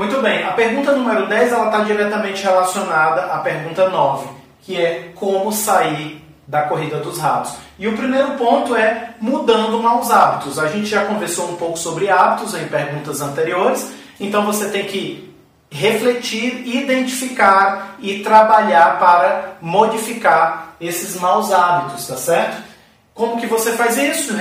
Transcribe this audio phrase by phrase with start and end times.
[0.00, 4.28] Muito bem, a pergunta número 10 ela está diretamente relacionada à pergunta 9,
[4.62, 7.52] que é como sair da corrida dos ratos.
[7.78, 10.58] E o primeiro ponto é mudando maus hábitos.
[10.58, 15.34] A gente já conversou um pouco sobre hábitos em perguntas anteriores, então você tem que
[15.70, 22.62] refletir, identificar e trabalhar para modificar esses maus hábitos, tá certo?
[23.12, 24.32] Como que você faz isso?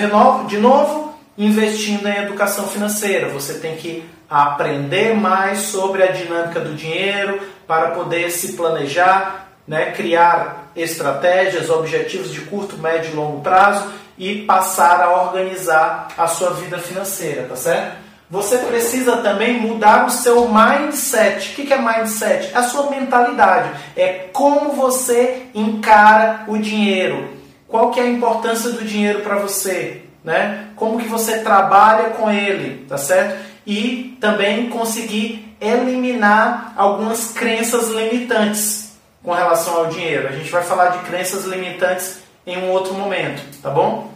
[0.47, 1.08] De novo,
[1.39, 3.29] investindo em educação financeira.
[3.29, 9.91] Você tem que aprender mais sobre a dinâmica do dinheiro para poder se planejar, né,
[9.91, 16.51] criar estratégias, objetivos de curto, médio e longo prazo e passar a organizar a sua
[16.51, 18.09] vida financeira, tá certo?
[18.29, 21.51] Você precisa também mudar o seu mindset.
[21.51, 22.55] O que é mindset?
[22.55, 23.71] A sua mentalidade.
[23.95, 27.39] É como você encara o dinheiro.
[27.67, 30.08] Qual que é a importância do dinheiro para você?
[30.29, 30.67] Né?
[30.75, 33.43] Como que você trabalha com ele, tá certo?
[33.65, 40.27] E também conseguir eliminar algumas crenças limitantes com relação ao dinheiro.
[40.27, 44.11] A gente vai falar de crenças limitantes em um outro momento, tá bom?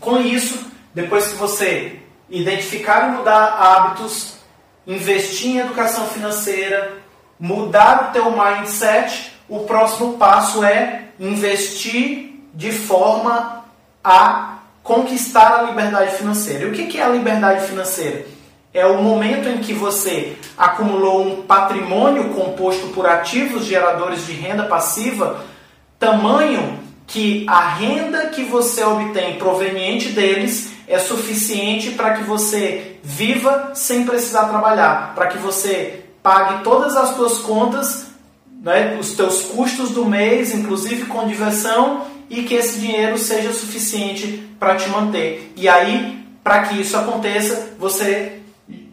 [0.00, 4.38] Com isso, depois que você identificar e mudar hábitos,
[4.84, 6.94] investir em educação financeira,
[7.38, 13.64] mudar o teu mindset, o próximo passo é investir de forma
[14.02, 14.55] a
[14.86, 16.64] conquistar a liberdade financeira.
[16.64, 18.36] E o que é a liberdade financeira?
[18.76, 24.64] é o momento em que você acumulou um patrimônio composto por ativos geradores de renda
[24.64, 25.40] passiva,
[25.98, 33.70] tamanho que a renda que você obtém proveniente deles é suficiente para que você viva
[33.72, 38.08] sem precisar trabalhar, para que você pague todas as suas contas,
[38.66, 44.42] né, os teus custos do mês, inclusive com diversão, e que esse dinheiro seja suficiente
[44.58, 45.52] para te manter.
[45.54, 48.40] E aí, para que isso aconteça, você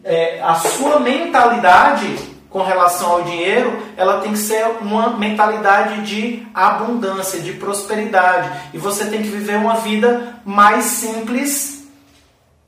[0.04, 2.16] é, a sua mentalidade
[2.52, 8.52] com relação ao dinheiro, ela tem que ser uma mentalidade de abundância, de prosperidade.
[8.76, 11.88] E você tem que viver uma vida mais simples,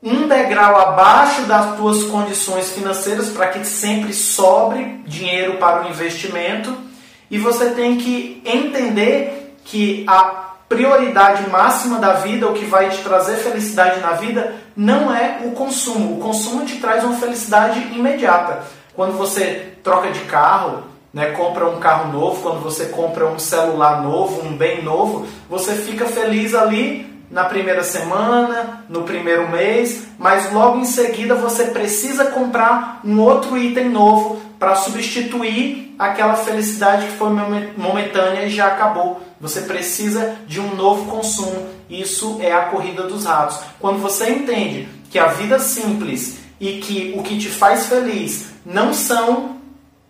[0.01, 6.85] um degrau abaixo das suas condições financeiras para que sempre sobre dinheiro para o investimento.
[7.29, 13.01] E você tem que entender que a prioridade máxima da vida, o que vai te
[13.03, 16.17] trazer felicidade na vida, não é o consumo.
[16.17, 18.63] O consumo te traz uma felicidade imediata.
[18.95, 24.01] Quando você troca de carro, né, compra um carro novo, quando você compra um celular
[24.01, 30.51] novo, um bem novo, você fica feliz ali na primeira semana, no primeiro mês, mas
[30.51, 37.17] logo em seguida você precisa comprar um outro item novo para substituir aquela felicidade que
[37.17, 37.29] foi
[37.77, 39.21] momentânea e já acabou.
[39.39, 41.67] Você precisa de um novo consumo.
[41.89, 43.59] Isso é a corrida dos ratos.
[43.79, 48.93] Quando você entende que a vida simples e que o que te faz feliz não
[48.93, 49.57] são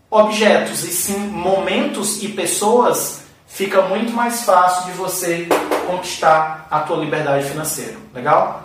[0.09, 5.47] objetos e sim momentos e pessoas, fica muito mais fácil de você
[5.85, 7.95] conquistar a tua liberdade financeira.
[8.13, 8.63] Legal?